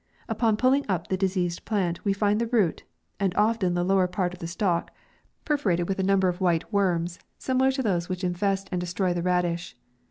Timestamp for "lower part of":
3.83-4.39